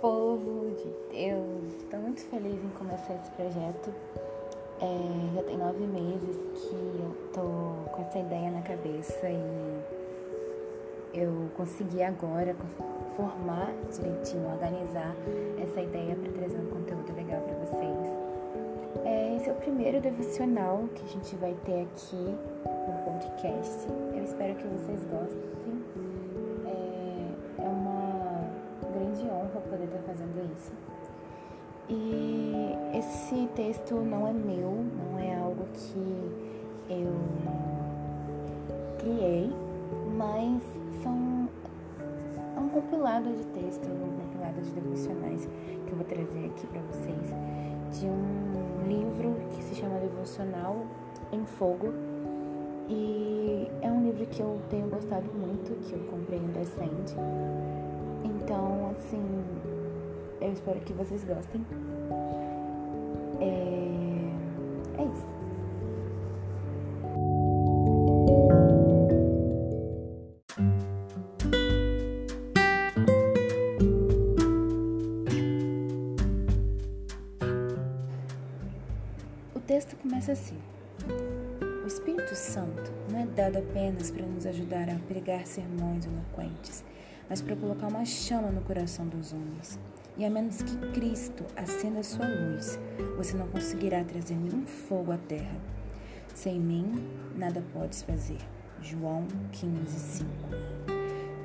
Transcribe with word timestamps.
povo 0.00 0.70
de 0.76 0.90
Deus! 1.12 1.74
Estou 1.76 2.00
muito 2.00 2.22
feliz 2.22 2.54
em 2.54 2.68
começar 2.70 3.14
esse 3.14 3.30
projeto. 3.32 3.92
É, 4.80 5.34
já 5.34 5.42
tem 5.42 5.58
nove 5.58 5.86
meses 5.86 6.36
que 6.54 6.74
eu 6.74 7.14
tô 7.34 7.90
com 7.90 8.02
essa 8.02 8.18
ideia 8.18 8.50
na 8.50 8.62
cabeça 8.62 9.28
e 9.28 9.80
eu 11.12 11.50
consegui 11.54 12.02
agora 12.02 12.56
formar 13.14 13.70
direitinho, 13.92 14.48
organizar 14.50 15.14
essa 15.62 15.82
ideia 15.82 16.16
para 16.16 16.32
trazer 16.32 16.58
um 16.58 16.70
conteúdo 16.70 17.14
legal 17.14 17.42
para 17.42 17.56
vocês. 17.56 18.06
É, 19.04 19.36
esse 19.36 19.50
é 19.50 19.52
o 19.52 19.56
primeiro 19.56 20.00
devocional 20.00 20.88
que 20.94 21.04
a 21.04 21.08
gente 21.08 21.36
vai 21.36 21.54
ter 21.66 21.82
aqui 21.82 22.16
no 22.16 23.04
podcast. 23.04 23.86
Eu 24.14 24.24
espero 24.24 24.54
que 24.54 24.66
vocês 24.66 25.04
gostem. 25.04 25.69
E 31.88 32.76
esse 32.96 33.48
texto 33.54 33.94
não 33.96 34.26
é 34.26 34.32
meu, 34.32 34.84
não 34.96 35.18
é 35.18 35.34
algo 35.36 35.64
que 35.74 36.92
eu 36.92 37.12
criei, 38.98 39.50
mas 40.16 40.62
são 41.02 41.48
é 42.56 42.60
um 42.60 42.68
compilado 42.68 43.30
de 43.30 43.44
textos, 43.46 43.88
um 43.88 44.20
compilado 44.22 44.60
de 44.60 44.70
devocionais 44.70 45.48
que 45.86 45.92
eu 45.92 45.96
vou 45.96 46.04
trazer 46.04 46.46
aqui 46.46 46.66
para 46.66 46.80
vocês 46.82 47.34
de 47.98 48.06
um 48.06 48.86
livro 48.86 49.34
que 49.50 49.62
se 49.62 49.74
chama 49.74 49.98
Devocional 49.98 50.86
em 51.32 51.44
Fogo. 51.44 51.92
E 52.88 53.68
é 53.82 53.90
um 53.90 54.04
livro 54.04 54.26
que 54.26 54.40
eu 54.40 54.60
tenho 54.68 54.88
gostado 54.88 55.30
muito, 55.32 55.74
que 55.86 55.92
eu 55.92 56.00
comprei 56.10 56.38
no 56.38 56.48
Descende. 56.48 57.14
Então, 58.24 58.94
assim, 58.98 59.22
eu 60.40 60.52
espero 60.52 60.80
que 60.80 60.92
vocês 60.92 61.22
gostem. 61.24 61.64
É, 63.40 65.00
é 65.00 65.04
isso. 65.04 65.26
O 79.54 79.60
texto 79.60 79.96
começa 79.96 80.32
assim. 80.32 80.56
O 81.84 81.86
Espírito 81.86 82.34
Santo 82.34 82.90
não 83.10 83.20
é 83.20 83.26
dado 83.26 83.58
apenas 83.58 84.10
para 84.10 84.24
nos 84.24 84.46
ajudar 84.46 84.88
a 84.88 84.94
pregar 85.06 85.46
sermões 85.46 86.06
eloquentes, 86.06 86.84
mas 87.28 87.42
para 87.42 87.56
colocar 87.56 87.88
uma 87.88 88.04
chama 88.04 88.50
no 88.50 88.60
coração 88.62 89.06
dos 89.06 89.32
homens. 89.32 89.78
E 90.16 90.24
a 90.24 90.30
menos 90.30 90.60
que 90.62 90.76
Cristo 90.92 91.44
acenda 91.56 92.02
sua 92.02 92.26
luz, 92.26 92.78
você 93.16 93.36
não 93.36 93.48
conseguirá 93.48 94.04
trazer 94.04 94.34
nenhum 94.34 94.66
fogo 94.66 95.12
à 95.12 95.18
terra. 95.18 95.56
Sem 96.34 96.58
mim, 96.60 96.92
nada 97.36 97.62
podes 97.72 98.02
fazer. 98.02 98.38
João 98.82 99.26
15, 99.52 99.98
5. 99.98 100.26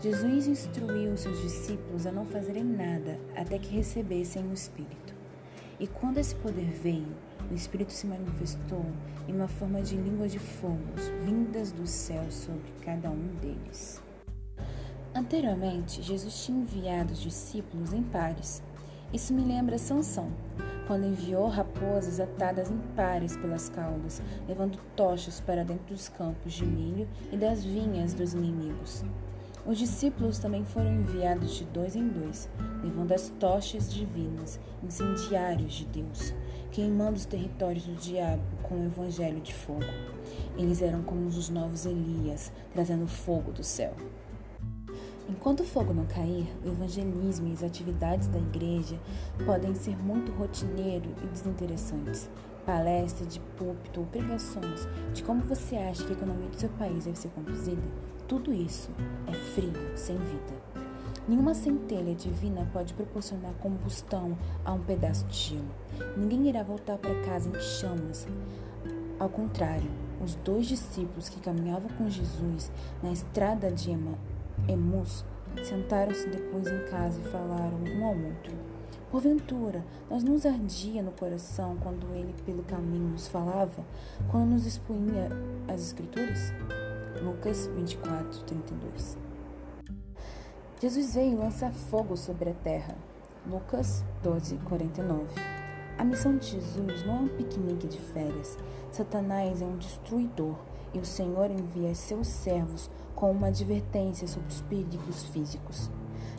Jesus 0.00 0.46
instruiu 0.46 1.16
seus 1.16 1.40
discípulos 1.42 2.06
a 2.06 2.12
não 2.12 2.24
fazerem 2.24 2.64
nada 2.64 3.18
até 3.34 3.58
que 3.58 3.74
recebessem 3.74 4.42
o 4.46 4.52
Espírito. 4.52 5.14
E 5.80 5.86
quando 5.86 6.18
esse 6.18 6.34
poder 6.36 6.70
veio, 6.70 7.16
o 7.50 7.54
Espírito 7.54 7.92
se 7.92 8.06
manifestou 8.06 8.84
em 9.26 9.34
uma 9.34 9.48
forma 9.48 9.82
de 9.82 9.96
línguas 9.96 10.32
de 10.32 10.38
fogos 10.38 11.08
vindas 11.24 11.72
do 11.72 11.86
céu 11.86 12.24
sobre 12.30 12.70
cada 12.82 13.10
um 13.10 13.26
deles. 13.40 14.02
Anteriormente, 15.18 16.00
Jesus 16.00 16.44
tinha 16.44 16.60
enviado 16.60 17.12
os 17.12 17.18
discípulos 17.18 17.92
em 17.92 18.04
pares. 18.04 18.62
Isso 19.12 19.34
me 19.34 19.42
lembra 19.42 19.76
Sansão, 19.76 20.30
quando 20.86 21.06
enviou 21.06 21.48
raposas 21.48 22.20
atadas 22.20 22.70
em 22.70 22.78
pares 22.94 23.36
pelas 23.36 23.68
caudas, 23.68 24.22
levando 24.46 24.78
tochas 24.94 25.40
para 25.40 25.64
dentro 25.64 25.92
dos 25.92 26.08
campos 26.08 26.52
de 26.52 26.64
milho 26.64 27.08
e 27.32 27.36
das 27.36 27.64
vinhas 27.64 28.14
dos 28.14 28.32
inimigos. 28.32 29.04
Os 29.66 29.76
discípulos 29.76 30.38
também 30.38 30.64
foram 30.64 30.94
enviados 30.94 31.56
de 31.56 31.64
dois 31.64 31.96
em 31.96 32.06
dois, 32.06 32.48
levando 32.80 33.10
as 33.10 33.28
tochas 33.40 33.92
divinas, 33.92 34.60
incendiários 34.84 35.74
de 35.74 35.84
Deus, 35.86 36.32
queimando 36.70 37.16
os 37.16 37.26
territórios 37.26 37.84
do 37.84 37.96
diabo 37.96 38.42
com 38.62 38.76
o 38.76 38.86
evangelho 38.86 39.40
de 39.40 39.52
fogo. 39.52 39.82
Eles 40.56 40.80
eram 40.80 41.02
como 41.02 41.26
os 41.26 41.48
novos 41.50 41.86
Elias, 41.86 42.52
trazendo 42.72 43.08
fogo 43.08 43.50
do 43.50 43.64
céu. 43.64 43.96
Enquanto 45.28 45.60
o 45.60 45.64
fogo 45.64 45.92
não 45.92 46.06
cair, 46.06 46.48
o 46.64 46.68
evangelismo 46.68 47.48
e 47.48 47.52
as 47.52 47.62
atividades 47.62 48.28
da 48.28 48.38
igreja 48.38 48.98
podem 49.44 49.74
ser 49.74 49.96
muito 49.96 50.32
rotineiro 50.32 51.10
e 51.22 51.26
desinteressantes. 51.26 52.30
Palestras 52.64 53.34
de 53.34 53.40
púlpito 53.56 54.00
ou 54.00 54.06
pregações 54.06 54.88
de 55.12 55.22
como 55.22 55.42
você 55.42 55.76
acha 55.76 56.04
que 56.04 56.12
a 56.12 56.16
economia 56.16 56.48
do 56.48 56.58
seu 56.58 56.68
país 56.70 57.04
deve 57.04 57.18
ser 57.18 57.28
conduzida, 57.28 57.82
tudo 58.26 58.52
isso 58.52 58.90
é 59.26 59.32
frio, 59.32 59.72
sem 59.96 60.16
vida. 60.16 60.62
Nenhuma 61.26 61.54
centelha 61.54 62.14
divina 62.14 62.66
pode 62.72 62.94
proporcionar 62.94 63.52
combustão 63.60 64.36
a 64.64 64.72
um 64.72 64.80
pedaço 64.80 65.26
de 65.26 65.36
gelo. 65.36 65.70
Ninguém 66.16 66.48
irá 66.48 66.62
voltar 66.62 66.96
para 66.96 67.14
casa 67.22 67.50
em 67.50 67.60
chamas. 67.60 68.26
Ao 69.18 69.28
contrário, 69.28 69.90
os 70.24 70.34
dois 70.36 70.66
discípulos 70.66 71.28
que 71.28 71.40
caminhavam 71.40 71.90
com 71.96 72.08
Jesus 72.08 72.70
na 73.02 73.12
estrada 73.12 73.70
de 73.70 73.90
Emus 74.68 75.24
sentaram-se 75.64 76.28
depois 76.28 76.66
em 76.66 76.84
casa 76.90 77.20
e 77.20 77.30
falaram 77.30 77.78
um 77.78 78.04
ao 78.04 78.14
outro. 78.14 78.54
Porventura, 79.10 79.82
nós 80.10 80.22
nos 80.22 80.44
ardia 80.44 81.02
no 81.02 81.12
coração 81.12 81.76
quando 81.80 82.14
ele 82.14 82.34
pelo 82.44 82.62
caminho 82.62 83.08
nos 83.08 83.26
falava, 83.26 83.82
quando 84.30 84.50
nos 84.50 84.66
expunha 84.66 85.28
as 85.66 85.80
Escrituras? 85.80 86.52
Lucas 87.22 87.66
24, 87.74 88.44
32. 88.44 89.16
Jesus 90.80 91.14
veio 91.14 91.38
lançar 91.38 91.72
fogo 91.72 92.16
sobre 92.16 92.50
a 92.50 92.54
terra. 92.54 92.94
Lucas 93.46 94.04
12, 94.22 94.58
49. 94.58 95.24
A 95.96 96.04
missão 96.04 96.36
de 96.36 96.46
Jesus 96.46 97.06
não 97.06 97.16
é 97.16 97.20
um 97.20 97.28
piquenique 97.28 97.88
de 97.88 97.98
férias. 97.98 98.56
Satanás 98.92 99.62
é 99.62 99.64
um 99.64 99.76
destruidor 99.78 100.54
e 100.94 100.98
o 100.98 101.04
Senhor 101.04 101.50
envia 101.50 101.94
seus 101.94 102.28
servos 102.28 102.90
com 103.14 103.30
uma 103.30 103.48
advertência 103.48 104.28
sobre 104.28 104.48
os 104.48 104.60
perigos 104.62 105.24
físicos. 105.24 105.90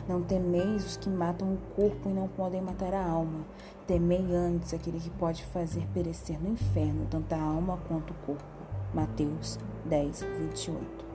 Não 0.08 0.22
temeis 0.22 0.84
os 0.84 0.96
que 0.96 1.08
matam 1.08 1.54
o 1.54 1.58
corpo 1.76 2.08
e 2.08 2.12
não 2.12 2.26
podem 2.26 2.60
matar 2.60 2.94
a 2.94 3.04
alma. 3.04 3.44
Temei 3.86 4.34
antes 4.34 4.74
aquele 4.74 4.98
que 4.98 5.10
pode 5.10 5.44
fazer 5.44 5.86
perecer 5.94 6.40
no 6.42 6.50
inferno 6.50 7.06
tanto 7.08 7.32
a 7.32 7.40
alma 7.40 7.78
quanto 7.86 8.12
o 8.12 8.26
corpo. 8.26 8.44
Mateus 8.92 9.58
10, 9.84 10.22
28. 10.22 11.10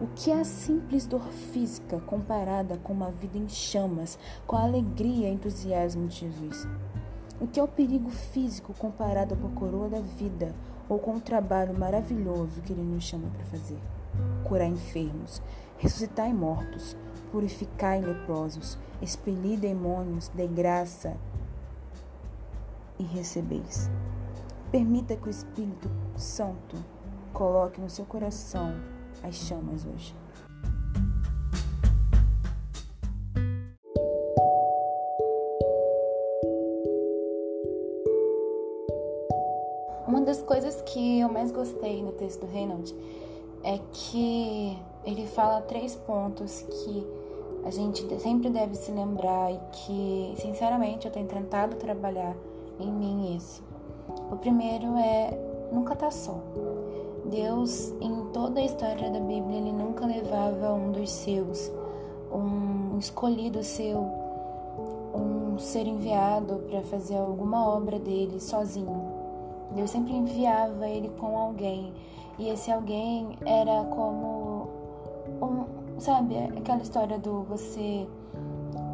O 0.00 0.06
que 0.08 0.30
é 0.30 0.40
a 0.40 0.44
simples 0.44 1.06
dor 1.06 1.24
física 1.52 1.98
comparada 2.00 2.76
com 2.76 2.92
uma 2.92 3.10
vida 3.10 3.38
em 3.38 3.48
chamas, 3.48 4.18
com 4.46 4.56
a 4.56 4.62
alegria 4.62 5.28
e 5.28 5.32
entusiasmo 5.32 6.06
de 6.06 6.16
Jesus? 6.16 6.66
O 7.40 7.46
que 7.46 7.58
é 7.58 7.62
o 7.62 7.68
perigo 7.68 8.10
físico 8.10 8.74
comparado 8.74 9.36
com 9.36 9.46
a 9.46 9.50
coroa 9.50 9.88
da 9.88 10.00
vida 10.00 10.54
ou 10.88 10.98
com 10.98 11.16
o 11.16 11.20
trabalho 11.20 11.78
maravilhoso 11.78 12.60
que 12.62 12.72
ele 12.72 12.82
nos 12.82 13.04
chama 13.04 13.28
para 13.30 13.44
fazer? 13.46 13.78
curar 14.44 14.68
enfermos, 14.68 15.42
ressuscitar 15.78 16.32
mortos, 16.34 16.96
purificar 17.32 18.00
leprosos, 18.00 18.78
expelir 19.02 19.58
demônios, 19.58 20.28
de 20.28 20.46
graça 20.46 21.16
e 22.98 23.02
recebeis. 23.02 23.90
Permita 24.70 25.16
que 25.16 25.28
o 25.28 25.30
Espírito 25.30 25.90
Santo 26.16 26.76
coloque 27.32 27.80
no 27.80 27.90
seu 27.90 28.04
coração 28.04 28.74
as 29.22 29.34
chamas 29.34 29.84
hoje. 29.84 30.14
Coisas 40.44 40.80
que 40.82 41.20
eu 41.20 41.28
mais 41.28 41.50
gostei 41.50 42.02
no 42.02 42.12
texto 42.12 42.40
do 42.40 42.46
Reynolds 42.46 42.94
é 43.62 43.78
que 43.92 44.78
ele 45.04 45.26
fala 45.26 45.60
três 45.62 45.94
pontos 45.96 46.62
que 46.62 47.06
a 47.64 47.70
gente 47.70 48.02
sempre 48.20 48.50
deve 48.50 48.74
se 48.74 48.90
lembrar 48.92 49.50
e 49.50 49.58
que, 49.72 50.34
sinceramente, 50.38 51.06
eu 51.06 51.12
tenho 51.12 51.26
tentado 51.26 51.76
trabalhar 51.76 52.36
em 52.78 52.92
mim 52.92 53.34
isso. 53.36 53.62
O 54.30 54.36
primeiro 54.36 54.86
é 54.98 55.36
nunca 55.72 55.96
tá 55.96 56.10
só. 56.10 56.38
Deus, 57.24 57.92
em 58.02 58.26
toda 58.32 58.60
a 58.60 58.64
história 58.64 59.10
da 59.10 59.18
Bíblia, 59.18 59.58
ele 59.58 59.72
nunca 59.72 60.04
levava 60.04 60.74
um 60.74 60.92
dos 60.92 61.10
seus, 61.10 61.72
um 62.30 62.98
escolhido 62.98 63.62
seu, 63.62 63.98
um 65.14 65.58
ser 65.58 65.86
enviado 65.86 66.56
para 66.68 66.82
fazer 66.82 67.16
alguma 67.16 67.66
obra 67.66 67.98
dele 67.98 68.38
sozinho. 68.40 69.03
Deus 69.74 69.90
sempre 69.90 70.14
enviava 70.14 70.88
ele 70.88 71.10
com 71.18 71.36
alguém 71.36 71.92
e 72.38 72.48
esse 72.48 72.70
alguém 72.70 73.38
era 73.44 73.84
como 73.84 74.68
um, 75.40 75.64
sabe, 75.98 76.36
aquela 76.56 76.82
história 76.82 77.18
do 77.18 77.42
você 77.44 78.06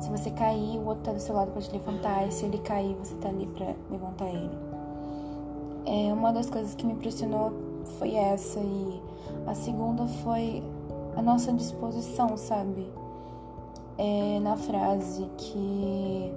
Se 0.01 0.11
você 0.11 0.31
cair, 0.31 0.79
o 0.79 0.87
outro 0.87 1.05
tá 1.05 1.13
do 1.13 1.21
seu 1.21 1.35
lado 1.35 1.51
para 1.53 1.61
te 1.61 1.73
levantar. 1.73 2.27
E 2.27 2.33
se 2.33 2.47
ele 2.47 2.59
cair, 2.59 2.95
você 2.95 3.15
tá 3.17 3.29
ali 3.29 3.47
para 3.47 3.75
levantar 3.91 4.29
ele. 4.29 4.59
É, 5.87 6.13
uma 6.13 6.33
das 6.33 6.49
coisas 6.49 6.75
que 6.75 6.87
me 6.87 6.93
impressionou 6.95 7.53
foi 7.99 8.15
essa. 8.15 8.61
E 8.61 9.03
a 9.47 9.55
segunda 9.55 10.07
foi 10.07 10.63
a 11.17 11.23
nossa 11.23 11.53
disposição, 11.53 12.37
sabe? 12.37 12.87
É, 13.99 14.41
na 14.41 14.57
frase 14.57 15.29
que 15.37 16.33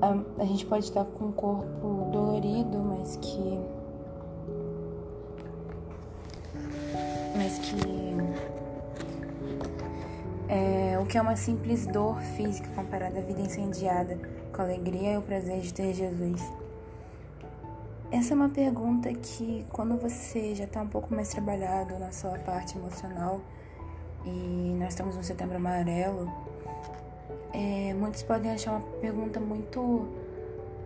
a, 0.00 0.42
a 0.42 0.44
gente 0.44 0.64
pode 0.66 0.84
estar 0.84 1.04
com 1.04 1.26
o 1.26 1.32
corpo 1.32 2.10
dolorido, 2.12 2.78
mas 2.78 3.16
que. 3.16 3.60
Mas 7.36 7.58
que. 7.58 8.08
É, 10.48 10.98
o 10.98 11.04
que 11.04 11.18
é 11.18 11.20
uma 11.20 11.36
simples 11.36 11.86
dor 11.86 12.20
física 12.36 12.68
comparada 12.74 13.18
à 13.18 13.22
vida 13.22 13.40
incendiada 13.40 14.18
com 14.52 14.62
a 14.62 14.64
alegria 14.64 15.12
e 15.12 15.18
o 15.18 15.22
prazer 15.22 15.60
de 15.60 15.74
ter 15.74 15.92
Jesus? 15.92 16.42
Essa 18.10 18.32
é 18.32 18.34
uma 18.34 18.48
pergunta 18.48 19.12
que, 19.12 19.66
quando 19.70 19.98
você 19.98 20.54
já 20.54 20.64
está 20.64 20.80
um 20.80 20.88
pouco 20.88 21.14
mais 21.14 21.28
trabalhado 21.28 21.98
na 21.98 22.10
sua 22.10 22.38
parte 22.38 22.78
emocional, 22.78 23.42
e 24.24 24.74
nós 24.78 24.88
estamos 24.90 25.14
no 25.14 25.22
setembro 25.22 25.56
amarelo, 25.56 26.32
é, 27.58 27.92
muitos 27.92 28.22
podem 28.22 28.52
achar 28.52 28.70
uma 28.70 28.80
pergunta 29.00 29.40
muito, 29.40 30.06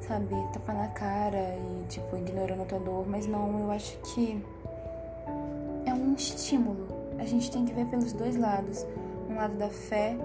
sabe, 0.00 0.34
tapa 0.54 0.72
na 0.72 0.88
cara 0.88 1.58
e, 1.58 1.84
tipo, 1.86 2.16
ignorando 2.16 2.62
a 2.62 2.64
tua 2.64 2.78
dor, 2.78 3.06
mas 3.06 3.26
não, 3.26 3.60
eu 3.60 3.70
acho 3.70 3.98
que 3.98 4.42
é 5.84 5.92
um 5.92 6.14
estímulo. 6.14 6.88
A 7.18 7.26
gente 7.26 7.50
tem 7.50 7.66
que 7.66 7.74
ver 7.74 7.84
pelos 7.88 8.14
dois 8.14 8.36
lados. 8.36 8.86
Um 9.28 9.34
lado 9.34 9.54
da 9.58 9.68
fé, 9.68 10.16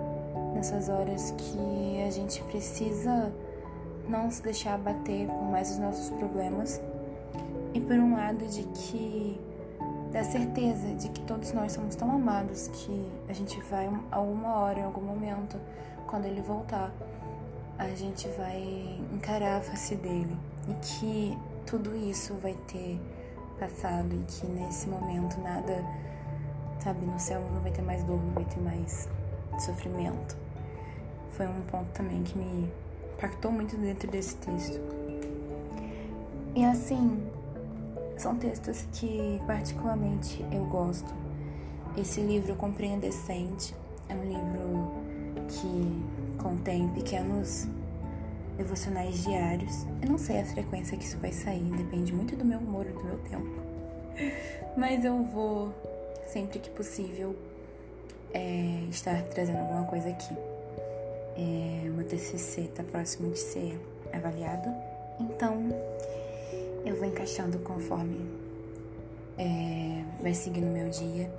nessas 0.53 0.87
horas 0.87 1.31
que 1.31 2.03
a 2.07 2.09
gente 2.11 2.41
precisa 2.43 3.33
não 4.07 4.31
se 4.31 4.41
deixar 4.41 4.75
abater 4.75 5.27
por 5.27 5.51
mais 5.51 5.71
os 5.71 5.79
nossos 5.79 6.09
problemas, 6.11 6.79
e 7.73 7.81
por 7.81 7.97
um 7.97 8.15
lado 8.15 8.45
de 8.45 8.63
que 8.63 9.37
da 10.13 10.23
certeza 10.23 10.95
de 10.95 11.09
que 11.09 11.19
todos 11.21 11.51
nós 11.51 11.73
somos 11.73 11.93
tão 11.95 12.09
amados 12.09 12.69
que 12.69 13.11
a 13.27 13.33
gente 13.33 13.59
vai 13.69 13.89
a 14.09 14.19
hora, 14.19 14.79
em 14.79 14.83
algum 14.83 15.01
momento, 15.01 15.57
quando 16.07 16.25
ele 16.25 16.41
voltar, 16.41 16.91
a 17.77 17.89
gente 17.89 18.27
vai 18.29 18.99
encarar 19.13 19.57
a 19.57 19.61
face 19.61 19.95
dele 19.95 20.35
e 20.67 20.73
que 20.75 21.37
tudo 21.65 21.95
isso 21.95 22.33
vai 22.35 22.55
ter 22.67 22.99
passado 23.59 24.15
e 24.15 24.23
que 24.23 24.47
nesse 24.47 24.87
momento 24.87 25.39
nada, 25.41 25.83
sabe, 26.79 27.05
no 27.05 27.19
céu 27.19 27.41
não 27.53 27.61
vai 27.61 27.71
ter 27.71 27.81
mais 27.81 28.03
dor, 28.03 28.19
não 28.23 28.33
vai 28.33 28.45
ter 28.45 28.59
mais 28.61 29.07
sofrimento. 29.59 30.35
Foi 31.31 31.45
um 31.45 31.61
ponto 31.63 31.89
também 31.93 32.23
que 32.23 32.37
me 32.37 32.71
impactou 33.13 33.51
muito 33.51 33.75
dentro 33.77 34.09
desse 34.09 34.35
texto. 34.37 34.79
E 36.55 36.65
assim, 36.65 37.21
são 38.17 38.35
textos 38.35 38.87
que 38.93 39.39
particularmente 39.45 40.43
eu 40.51 40.65
gosto. 40.65 41.13
Esse 41.95 42.21
livro 42.21 42.55
Compreenda 42.55 43.01
Decente 43.01 43.75
é 44.09 44.15
um 44.15 44.23
livro 44.23 45.06
que 45.47 46.37
contém 46.41 46.87
pequenos 46.89 47.67
devocionais 48.57 49.23
diários. 49.23 49.85
Eu 50.01 50.09
não 50.09 50.17
sei 50.17 50.41
a 50.41 50.45
frequência 50.45 50.97
que 50.97 51.05
isso 51.05 51.17
vai 51.17 51.31
sair, 51.31 51.71
depende 51.75 52.13
muito 52.13 52.35
do 52.35 52.45
meu 52.45 52.59
humor 52.59 52.85
e 52.85 52.93
do 52.93 53.03
meu 53.03 53.17
tempo. 53.19 53.61
Mas 54.77 55.03
eu 55.05 55.23
vou, 55.23 55.73
sempre 56.27 56.59
que 56.59 56.69
possível, 56.69 57.35
é, 58.33 58.85
estar 58.89 59.21
trazendo 59.23 59.59
alguma 59.59 59.85
coisa 59.85 60.09
aqui. 60.09 60.35
É, 61.35 61.89
meu 61.89 62.05
TCC 62.05 62.61
está 62.61 62.83
próximo 62.83 63.31
de 63.31 63.39
ser 63.39 63.79
avaliado, 64.11 64.73
então 65.19 65.69
eu 66.83 66.95
vou 66.95 67.05
encaixando 67.05 67.59
conforme 67.59 68.25
é, 69.37 70.03
vai 70.21 70.33
seguindo 70.33 70.67
o 70.67 70.71
meu 70.71 70.89
dia 70.89 71.31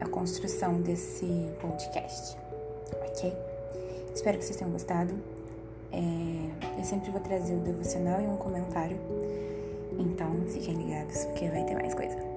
a 0.00 0.08
construção 0.08 0.80
desse 0.80 1.26
podcast, 1.60 2.36
ok? 3.08 3.34
Espero 4.14 4.38
que 4.38 4.44
vocês 4.44 4.56
tenham 4.56 4.72
gostado. 4.72 5.14
É, 5.92 6.78
eu 6.78 6.84
sempre 6.84 7.10
vou 7.10 7.20
trazer 7.20 7.54
o 7.54 7.60
devocional 7.60 8.20
e 8.20 8.26
um 8.26 8.36
comentário, 8.36 8.98
então 9.98 10.44
fiquem 10.48 10.74
ligados 10.74 11.24
porque 11.26 11.48
vai 11.48 11.64
ter 11.64 11.74
mais 11.74 11.94
coisa. 11.94 12.33